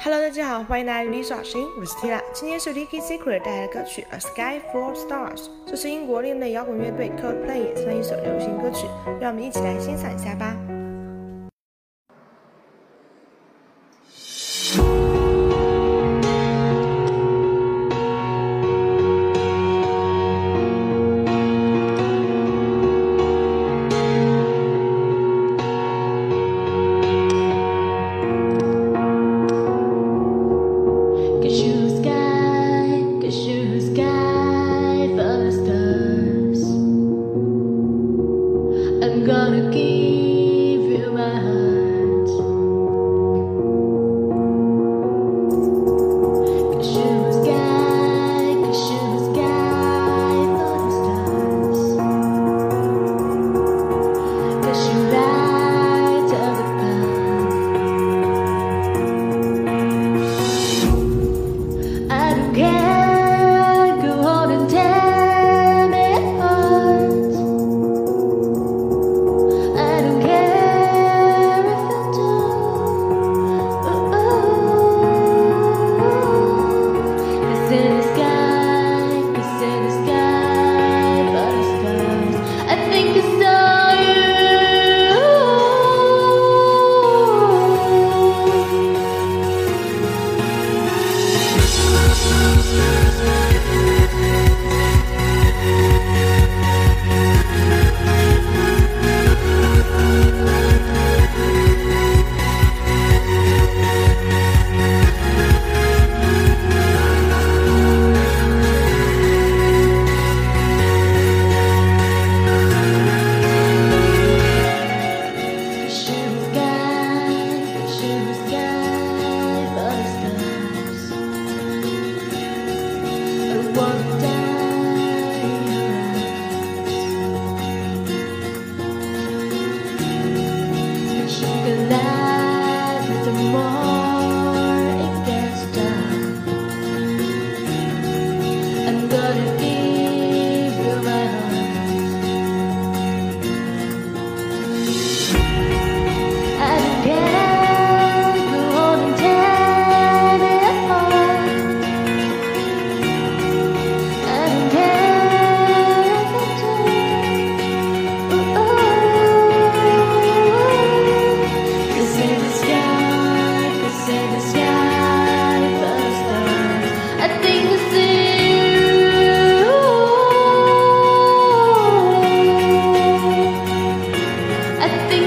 [0.00, 2.20] Hello，大家好，欢迎来到丽莎声音，我是 Tina。
[2.32, 8.86] 今天是 Licky Secret 带来的歌曲《A Sky Full of Stars》，这是英国另类摇滚乐队 Coldplay 演唱的一首流行歌曲，
[9.20, 10.54] 让我们一起来欣赏一下吧。
[39.24, 39.93] gonna keep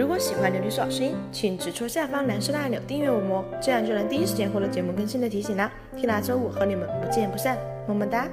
[0.00, 5.70] 如果喜欢刘律师好声音，请指出下方蓝色的按钮订阅我们，这样就能第一时间获得节目更新的提醒啦。
[5.94, 8.26] 缇娜周五和你们不见不散，么么哒。